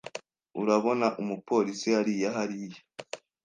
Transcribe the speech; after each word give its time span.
Urabona 0.61 1.07
umupolisi 1.21 1.87
hariya 1.95 2.29
hariya? 2.37 2.79